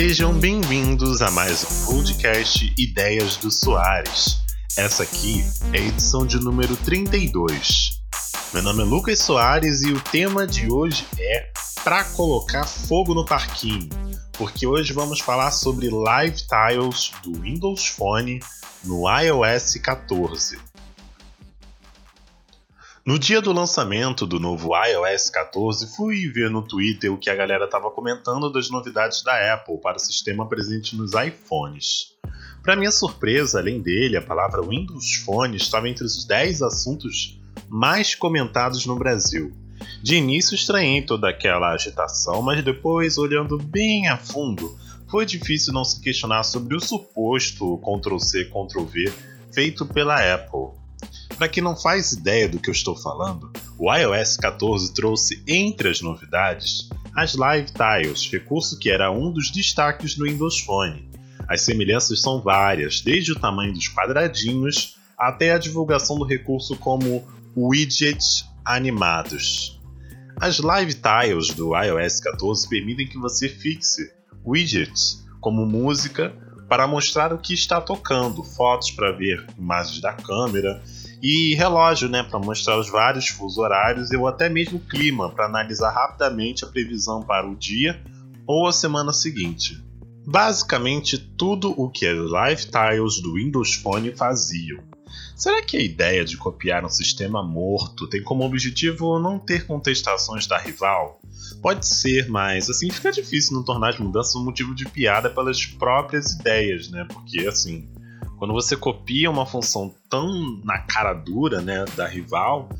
Sejam 0.00 0.32
bem-vindos 0.32 1.20
a 1.20 1.30
mais 1.30 1.62
um 1.62 1.92
podcast 1.92 2.72
Ideias 2.78 3.36
do 3.36 3.50
Soares. 3.50 4.38
Essa 4.74 5.02
aqui 5.02 5.44
é 5.74 5.78
a 5.78 5.82
edição 5.82 6.26
de 6.26 6.38
número 6.38 6.74
32. 6.74 8.00
Meu 8.54 8.62
nome 8.62 8.80
é 8.80 8.84
Lucas 8.86 9.18
Soares 9.18 9.82
e 9.82 9.92
o 9.92 10.00
tema 10.00 10.46
de 10.46 10.72
hoje 10.72 11.06
é 11.18 11.50
Pra 11.84 12.02
colocar 12.02 12.64
fogo 12.64 13.12
no 13.12 13.26
parquinho, 13.26 13.90
porque 14.32 14.66
hoje 14.66 14.94
vamos 14.94 15.20
falar 15.20 15.50
sobre 15.50 15.90
Live 15.90 16.46
Tiles 16.46 17.12
do 17.22 17.38
Windows 17.38 17.86
Phone 17.88 18.40
no 18.82 19.02
iOS 19.06 19.74
14. 19.82 20.69
No 23.10 23.18
dia 23.18 23.42
do 23.42 23.52
lançamento 23.52 24.24
do 24.24 24.38
novo 24.38 24.70
iOS 24.86 25.30
14, 25.30 25.96
fui 25.96 26.28
ver 26.28 26.48
no 26.48 26.62
Twitter 26.62 27.12
o 27.12 27.18
que 27.18 27.28
a 27.28 27.34
galera 27.34 27.64
estava 27.64 27.90
comentando 27.90 28.48
das 28.48 28.70
novidades 28.70 29.24
da 29.24 29.52
Apple 29.52 29.78
para 29.78 29.96
o 29.96 30.00
sistema 30.00 30.48
presente 30.48 30.94
nos 30.94 31.10
iPhones. 31.14 32.14
Para 32.62 32.76
minha 32.76 32.92
surpresa, 32.92 33.58
além 33.58 33.80
dele, 33.82 34.16
a 34.16 34.22
palavra 34.22 34.62
Windows 34.62 35.14
Phone 35.24 35.56
estava 35.56 35.88
entre 35.88 36.04
os 36.04 36.24
10 36.24 36.62
assuntos 36.62 37.36
mais 37.68 38.14
comentados 38.14 38.86
no 38.86 38.94
Brasil. 38.94 39.52
De 40.00 40.14
início 40.14 40.54
estranhei 40.54 41.02
toda 41.02 41.28
aquela 41.28 41.72
agitação, 41.72 42.40
mas 42.42 42.62
depois, 42.62 43.18
olhando 43.18 43.58
bem 43.58 44.06
a 44.06 44.16
fundo, 44.16 44.78
foi 45.10 45.26
difícil 45.26 45.72
não 45.72 45.82
se 45.82 46.00
questionar 46.00 46.44
sobre 46.44 46.76
o 46.76 46.80
suposto 46.80 47.76
Ctrl-C, 47.78 48.44
Ctrl-V 48.44 49.12
feito 49.52 49.84
pela 49.84 50.32
Apple. 50.32 50.79
Para 51.40 51.48
quem 51.48 51.62
não 51.62 51.74
faz 51.74 52.12
ideia 52.12 52.46
do 52.46 52.58
que 52.58 52.68
eu 52.68 52.72
estou 52.72 52.94
falando, 52.94 53.50
o 53.78 53.90
iOS 53.90 54.36
14 54.36 54.92
trouxe 54.92 55.42
entre 55.48 55.88
as 55.88 56.02
novidades 56.02 56.90
as 57.16 57.34
Live 57.34 57.70
Tiles, 57.72 58.28
recurso 58.30 58.78
que 58.78 58.90
era 58.90 59.10
um 59.10 59.32
dos 59.32 59.50
destaques 59.50 60.14
do 60.14 60.26
Windows 60.26 60.60
Phone. 60.60 61.08
As 61.48 61.62
semelhanças 61.62 62.20
são 62.20 62.42
várias, 62.42 63.00
desde 63.00 63.32
o 63.32 63.40
tamanho 63.40 63.72
dos 63.72 63.88
quadradinhos 63.88 64.98
até 65.16 65.52
a 65.52 65.58
divulgação 65.58 66.18
do 66.18 66.26
recurso 66.26 66.76
como 66.76 67.26
widgets 67.56 68.44
animados. 68.62 69.80
As 70.38 70.58
Live 70.58 70.92
Tiles 70.92 71.54
do 71.54 71.74
iOS 71.74 72.20
14 72.20 72.68
permitem 72.68 73.08
que 73.08 73.16
você 73.16 73.48
fixe 73.48 74.12
widgets 74.44 75.26
como 75.40 75.64
música 75.64 76.34
para 76.68 76.86
mostrar 76.86 77.32
o 77.32 77.38
que 77.38 77.54
está 77.54 77.80
tocando, 77.80 78.44
fotos 78.44 78.90
para 78.90 79.10
ver 79.12 79.46
imagens 79.56 80.02
da 80.02 80.12
câmera 80.12 80.82
e 81.22 81.54
relógio, 81.54 82.08
né, 82.08 82.22
para 82.22 82.38
mostrar 82.38 82.78
os 82.78 82.88
vários 82.88 83.28
fusos 83.28 83.58
horários 83.58 84.10
ou 84.10 84.26
até 84.26 84.48
mesmo 84.48 84.78
clima 84.80 85.30
para 85.30 85.46
analisar 85.46 85.90
rapidamente 85.90 86.64
a 86.64 86.68
previsão 86.68 87.22
para 87.22 87.48
o 87.48 87.54
dia 87.54 88.02
ou 88.46 88.66
a 88.66 88.72
semana 88.72 89.12
seguinte. 89.12 89.82
Basicamente 90.26 91.18
tudo 91.18 91.74
o 91.76 91.90
que 91.90 92.06
as 92.06 92.18
Lifestyles 92.18 93.20
do 93.20 93.34
Windows 93.34 93.74
Phone 93.74 94.14
faziam. 94.14 94.90
Será 95.34 95.62
que 95.62 95.76
a 95.76 95.82
ideia 95.82 96.24
de 96.24 96.36
copiar 96.36 96.84
um 96.84 96.88
sistema 96.88 97.42
morto 97.42 98.06
tem 98.06 98.22
como 98.22 98.44
objetivo 98.44 99.18
não 99.18 99.38
ter 99.38 99.66
contestações 99.66 100.46
da 100.46 100.58
rival? 100.58 101.20
Pode 101.62 101.86
ser, 101.86 102.28
mas 102.28 102.68
assim 102.68 102.90
fica 102.90 103.10
difícil 103.10 103.56
não 103.56 103.64
tornar 103.64 103.90
as 103.90 103.98
mudanças 103.98 104.34
um 104.34 104.44
motivo 104.44 104.74
de 104.74 104.86
piada 104.86 105.30
pelas 105.30 105.64
próprias 105.64 106.32
ideias, 106.32 106.90
né? 106.90 107.06
Porque 107.10 107.46
assim, 107.46 107.88
quando 108.40 108.54
você 108.54 108.74
copia 108.74 109.30
uma 109.30 109.44
função 109.44 109.94
tão 110.08 110.62
na 110.64 110.78
cara 110.78 111.12
dura, 111.12 111.60
né, 111.60 111.84
da 111.94 112.08
rival, 112.08 112.70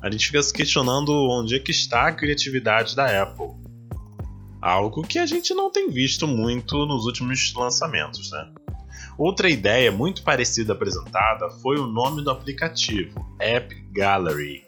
a 0.00 0.10
gente 0.10 0.28
fica 0.28 0.42
se 0.42 0.50
questionando 0.50 1.12
onde 1.12 1.54
é 1.54 1.58
que 1.58 1.70
está 1.70 2.06
a 2.06 2.12
criatividade 2.12 2.96
da 2.96 3.22
Apple. 3.22 3.50
Algo 4.58 5.02
que 5.02 5.18
a 5.18 5.26
gente 5.26 5.52
não 5.52 5.70
tem 5.70 5.90
visto 5.90 6.26
muito 6.26 6.86
nos 6.86 7.04
últimos 7.04 7.52
lançamentos, 7.54 8.30
né? 8.30 8.54
Outra 9.18 9.50
ideia 9.50 9.92
muito 9.92 10.22
parecida 10.22 10.72
apresentada 10.72 11.50
foi 11.60 11.78
o 11.78 11.86
nome 11.86 12.24
do 12.24 12.30
aplicativo, 12.30 13.22
App 13.38 13.74
Gallery. 13.92 14.64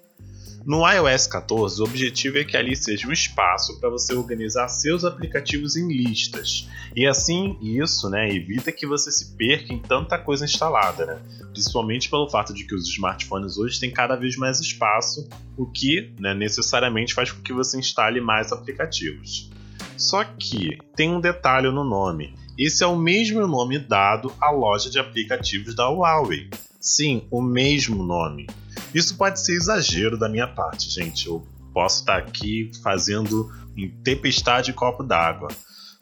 No 0.66 0.88
iOS 0.90 1.26
14, 1.26 1.80
o 1.80 1.84
objetivo 1.84 2.38
é 2.38 2.44
que 2.44 2.56
ali 2.56 2.74
seja 2.74 3.06
um 3.06 3.12
espaço 3.12 3.78
para 3.78 3.90
você 3.90 4.14
organizar 4.14 4.68
seus 4.68 5.04
aplicativos 5.04 5.76
em 5.76 5.86
listas. 5.88 6.68
E 6.96 7.06
assim, 7.06 7.58
isso 7.60 8.08
né, 8.08 8.34
evita 8.34 8.72
que 8.72 8.86
você 8.86 9.12
se 9.12 9.36
perca 9.36 9.72
em 9.72 9.78
tanta 9.78 10.18
coisa 10.18 10.44
instalada, 10.44 11.04
né? 11.04 11.20
principalmente 11.52 12.08
pelo 12.08 12.28
fato 12.28 12.54
de 12.54 12.64
que 12.64 12.74
os 12.74 12.88
smartphones 12.88 13.58
hoje 13.58 13.78
têm 13.78 13.90
cada 13.90 14.16
vez 14.16 14.36
mais 14.36 14.58
espaço, 14.58 15.28
o 15.56 15.66
que 15.66 16.12
né, 16.18 16.32
necessariamente 16.32 17.14
faz 17.14 17.30
com 17.30 17.42
que 17.42 17.52
você 17.52 17.78
instale 17.78 18.20
mais 18.20 18.50
aplicativos. 18.50 19.50
Só 19.96 20.24
que 20.24 20.78
tem 20.96 21.10
um 21.10 21.20
detalhe 21.20 21.70
no 21.70 21.84
nome 21.84 22.34
esse 22.56 22.84
é 22.84 22.86
o 22.86 22.96
mesmo 22.96 23.44
nome 23.48 23.80
dado 23.80 24.32
à 24.40 24.48
loja 24.48 24.88
de 24.88 24.96
aplicativos 24.96 25.74
da 25.74 25.88
Huawei. 25.88 26.48
Sim, 26.78 27.26
o 27.28 27.42
mesmo 27.42 28.04
nome. 28.04 28.46
Isso 28.94 29.16
pode 29.16 29.44
ser 29.44 29.56
exagero 29.56 30.16
da 30.16 30.28
minha 30.28 30.46
parte, 30.46 30.88
gente. 30.88 31.26
Eu 31.26 31.44
posso 31.72 32.00
estar 32.00 32.16
aqui 32.16 32.70
fazendo 32.82 33.52
em 33.76 33.90
tempestade 34.02 34.66
de 34.66 34.72
copo 34.72 35.02
d'água. 35.02 35.48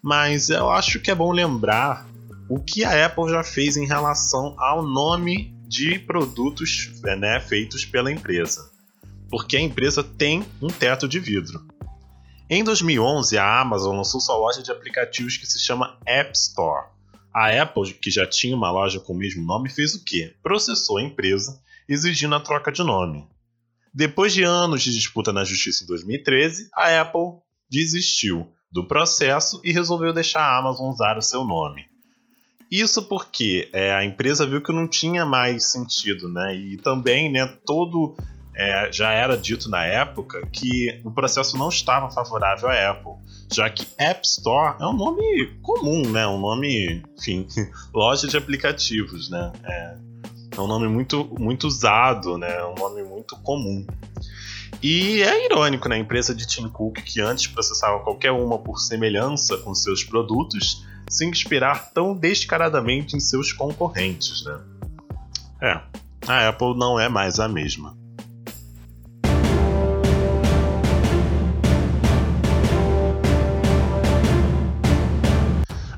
Mas 0.03 0.50
eu 0.50 0.69
acho 0.69 1.00
que 1.00 1.10
é 1.10 1.14
bom 1.14 1.32
lembrar 1.32 2.06
o 2.48 2.60
que 2.60 2.84
a 2.84 3.06
Apple 3.06 3.30
já 3.30 3.42
fez 3.42 3.76
em 3.76 3.86
relação 3.86 4.54
ao 4.58 4.82
nome 4.82 5.56
de 5.66 5.98
produtos 6.00 6.91
né, 7.03 7.41
feitos 7.41 7.86
pela 7.86 8.12
empresa. 8.12 8.70
Porque 9.30 9.56
a 9.56 9.60
empresa 9.60 10.04
tem 10.04 10.44
um 10.60 10.69
teto 10.69 11.09
de 11.09 11.19
vidro. 11.19 11.66
Em 12.50 12.62
2011, 12.62 13.38
a 13.38 13.60
Amazon 13.60 13.97
lançou 13.97 14.20
sua 14.20 14.36
loja 14.36 14.62
de 14.62 14.70
aplicativos 14.70 15.38
que 15.38 15.47
se 15.47 15.59
chama 15.59 15.97
App 16.04 16.36
Store. 16.36 16.88
A 17.32 17.48
Apple, 17.62 17.94
que 17.94 18.10
já 18.10 18.26
tinha 18.26 18.54
uma 18.54 18.70
loja 18.70 19.00
com 19.00 19.14
o 19.14 19.16
mesmo 19.16 19.42
nome, 19.42 19.70
fez 19.70 19.94
o 19.94 20.04
quê? 20.04 20.34
Processou 20.42 20.98
a 20.98 21.03
empresa, 21.03 21.59
exigindo 21.88 22.34
a 22.34 22.41
troca 22.41 22.70
de 22.70 22.82
nome. 22.82 23.26
Depois 23.93 24.32
de 24.32 24.43
anos 24.43 24.82
de 24.82 24.93
disputa 24.93 25.32
na 25.32 25.44
justiça 25.44 25.84
em 25.84 25.87
2013, 25.87 26.70
a 26.75 27.00
Apple 27.00 27.41
desistiu 27.70 28.50
do 28.70 28.87
processo 28.87 29.60
e 29.62 29.70
resolveu 29.70 30.12
deixar 30.12 30.41
a 30.41 30.59
Amazon 30.59 30.91
usar 30.91 31.19
o 31.19 31.22
seu 31.22 31.44
nome. 31.44 31.84
Isso 32.71 33.03
porque 33.03 33.69
é, 33.71 33.92
a 33.92 34.03
empresa 34.03 34.47
viu 34.47 34.62
que 34.62 34.72
não 34.72 34.88
tinha 34.88 35.26
mais 35.26 35.71
sentido, 35.71 36.26
né? 36.26 36.56
E 36.56 36.78
também, 36.78 37.31
né, 37.31 37.47
todo 37.66 38.16
é, 38.54 38.91
já 38.91 39.10
era 39.12 39.37
dito 39.37 39.69
na 39.69 39.84
época 39.84 40.47
que 40.50 40.98
o 41.04 41.10
processo 41.10 41.59
não 41.59 41.69
estava 41.69 42.10
favorável 42.10 42.71
à 42.71 42.91
Apple, 42.91 43.12
já 43.53 43.69
que 43.69 43.87
App 43.98 44.26
Store 44.26 44.76
é 44.81 44.87
um 44.87 44.94
nome 44.94 45.54
comum, 45.60 46.10
né? 46.10 46.26
Um 46.26 46.41
nome, 46.41 47.03
enfim, 47.19 47.47
loja 47.92 48.26
de 48.26 48.38
aplicativos, 48.38 49.28
né? 49.28 49.53
É, 49.65 49.97
é 50.57 50.61
um 50.61 50.67
nome 50.67 50.89
muito, 50.89 51.25
muito 51.39 51.67
usado, 51.67 52.37
né? 52.37 52.65
Um 52.65 52.75
nome 52.75 53.03
muito 53.03 53.37
comum. 53.37 53.87
E 54.83 55.23
é 55.23 55.47
irônico, 55.47 55.89
né? 55.89 55.97
A 55.97 55.99
empresa 55.99 56.35
de 56.35 56.47
Tim 56.47 56.69
Cook, 56.69 57.03
que 57.03 57.21
antes 57.21 57.47
processava 57.47 58.01
qualquer 58.01 58.33
uma 58.33 58.59
por 58.59 58.79
semelhança 58.79 59.57
com 59.59 59.75
seus 59.75 60.03
produtos, 60.05 60.85
se 61.09 61.25
inspirar 61.25 61.93
tão 61.93 62.15
descaradamente 62.15 63.17
em 63.17 63.21
seus 63.21 63.53
concorrentes, 63.53 64.45
né? 64.45 64.61
É, 65.61 65.81
a 66.27 66.49
Apple 66.49 66.77
não 66.77 66.99
é 66.99 67.09
mais 67.09 67.39
a 67.39 67.49
mesma. 67.49 67.97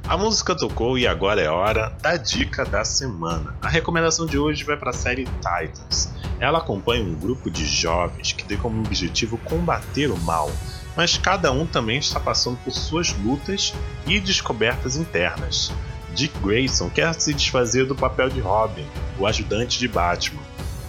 A 0.07 0.19
música 0.19 0.55
tocou 0.55 0.99
e 0.99 1.07
agora 1.07 1.41
é 1.41 1.49
hora 1.49 1.91
da 2.03 2.19
dica 2.19 2.63
da 2.63 2.85
semana. 2.85 3.55
A 3.63 3.71
recomendação 3.71 4.27
de 4.27 4.37
hoje 4.37 4.63
vai 4.63 4.77
para 4.77 4.91
a 4.91 4.93
série 4.93 5.25
Titans. 5.25 6.13
Ela 6.39 6.59
acompanha 6.59 7.03
um 7.03 7.15
grupo 7.15 7.51
de 7.51 7.65
jovens 7.65 8.33
que 8.33 8.45
tem 8.45 8.59
como 8.59 8.85
objetivo 8.85 9.39
combater 9.39 10.11
o 10.11 10.19
mal, 10.19 10.53
mas 10.95 11.17
cada 11.17 11.51
um 11.51 11.65
também 11.65 11.99
está 11.99 12.21
passando 12.21 12.59
por 12.59 12.71
suas 12.71 13.13
lutas 13.25 13.73
e 14.07 14.21
descobertas 14.21 14.95
internas. 14.97 15.73
Dick 16.15 16.39
Grayson 16.39 16.91
quer 16.91 17.15
se 17.15 17.33
desfazer 17.33 17.87
do 17.87 17.95
papel 17.95 18.29
de 18.29 18.41
Robin, 18.41 18.87
o 19.19 19.27
ajudante 19.27 19.79
de 19.79 19.89
Batman. 19.89 20.43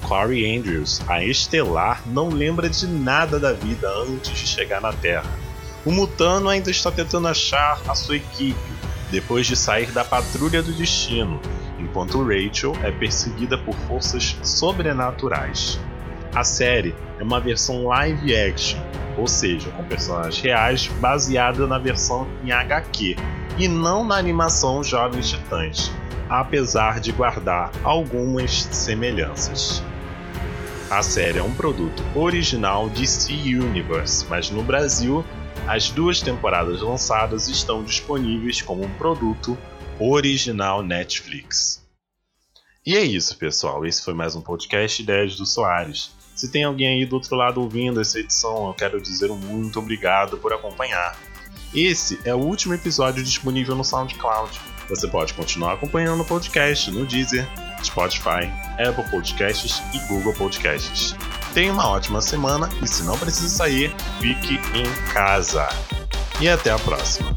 Corey 0.04 0.58
Andrews, 0.58 1.02
a 1.08 1.24
estelar, 1.24 2.02
não 2.06 2.28
lembra 2.28 2.70
de 2.70 2.86
nada 2.86 3.40
da 3.40 3.54
vida 3.54 3.90
antes 3.90 4.38
de 4.38 4.46
chegar 4.46 4.82
na 4.82 4.92
Terra. 4.92 5.46
O 5.86 5.92
Mutano 5.92 6.50
ainda 6.50 6.72
está 6.72 6.92
tentando 6.92 7.28
achar 7.28 7.80
a 7.88 7.94
sua 7.94 8.18
equipe, 8.18 8.60
depois 9.12 9.46
de 9.46 9.56
sair 9.56 9.92
da 9.92 10.04
patrulha 10.04 10.62
do 10.62 10.72
destino, 10.74 11.40
enquanto 11.80 12.24
Rachel 12.24 12.76
é 12.84 12.92
perseguida 12.92 13.58
por 13.58 13.76
forças 13.88 14.38
sobrenaturais. 14.44 15.80
A 16.34 16.44
série 16.44 16.96
é 17.20 17.24
uma 17.24 17.40
versão 17.40 17.86
live 17.86 18.36
action, 18.36 18.80
ou 19.18 19.28
seja, 19.28 19.70
com 19.72 19.84
personagens 19.84 20.42
reais 20.42 20.88
baseada 21.00 21.66
na 21.66 21.78
versão 21.78 22.28
em 22.44 22.52
HQ 22.52 23.16
e 23.58 23.68
não 23.68 24.04
na 24.04 24.18
animação 24.18 24.84
Jovens 24.84 25.30
Titãs, 25.30 25.92
apesar 26.30 27.00
de 27.00 27.12
guardar 27.12 27.72
algumas 27.84 28.64
semelhanças. 28.72 29.82
A 30.90 31.02
série 31.02 31.40
é 31.40 31.44
um 31.44 31.54
produto 31.54 32.04
original 32.14 32.90
DC 32.90 33.32
Universe, 33.34 34.26
mas 34.30 34.52
no 34.52 34.62
Brasil 34.62 35.26
As 35.68 35.90
duas 35.90 36.22
temporadas 36.22 36.80
lançadas 36.82 37.48
estão 37.48 37.84
disponíveis 37.84 38.62
como 38.62 38.84
um 38.84 38.98
produto 38.98 39.58
original 40.00 40.84
Netflix. 40.84 41.84
E 42.86 42.96
é 42.96 43.02
isso, 43.02 43.36
pessoal. 43.36 43.84
Esse 43.84 44.04
foi 44.04 44.14
mais 44.14 44.36
um 44.36 44.42
podcast 44.42 45.02
Ideias 45.02 45.36
do 45.36 45.44
Soares. 45.44 46.12
Se 46.36 46.52
tem 46.52 46.64
alguém 46.64 47.00
aí 47.00 47.06
do 47.06 47.16
outro 47.16 47.36
lado 47.36 47.62
ouvindo 47.62 48.00
essa 48.00 48.20
edição, 48.20 48.68
eu 48.68 48.76
quero 48.76 49.02
dizer 49.02 49.32
um 49.32 49.38
muito 49.38 49.80
obrigado 49.80 50.38
por 50.38 50.54
acompanhar. 50.54 51.18
Esse 51.74 52.20
é 52.24 52.36
o 52.36 52.40
último 52.40 52.76
episódio 52.76 53.24
disponível 53.24 53.76
no 53.76 53.84
SoundCloud. 53.84 54.62
Você 54.88 55.08
pode 55.08 55.34
continuar 55.34 55.74
acompanhando 55.74 56.22
o 56.22 56.26
podcast 56.26 56.92
no 56.92 57.08
Deezer, 57.08 57.48
Spotify, 57.84 58.52
Apple 58.78 59.10
Podcasts 59.10 59.82
e 59.96 60.00
Google 60.08 60.34
Podcasts. 60.36 61.16
Tenha 61.56 61.72
uma 61.72 61.88
ótima 61.88 62.20
semana 62.22 62.70
e 62.84 62.88
se 62.88 63.02
não 63.04 63.18
precisa 63.18 63.48
sair, 63.48 63.96
fique 64.20 64.60
em 64.78 65.14
casa. 65.14 65.66
E 66.42 66.50
até 66.50 66.70
a 66.70 66.78
próxima. 66.78 67.34